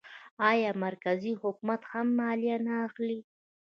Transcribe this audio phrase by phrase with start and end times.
[0.49, 3.19] آیا مرکزي حکومت هم مالیه نه اخلي؟